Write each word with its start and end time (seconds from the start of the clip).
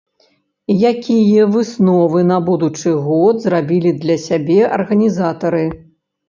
Якія 0.91 1.43
высновы 1.55 2.23
на 2.31 2.37
будучы 2.47 2.95
год 3.09 3.45
зрабілі 3.45 3.91
для 4.07 4.17
сябе 4.25 4.57
арганізатары? 4.81 5.63